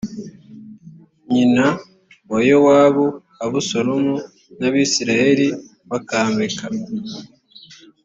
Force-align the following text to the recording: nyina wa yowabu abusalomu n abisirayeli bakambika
nyina 1.33 1.65
wa 2.31 2.39
yowabu 2.49 3.05
abusalomu 3.45 4.15
n 4.59 4.61
abisirayeli 4.67 5.47
bakambika 5.89 6.65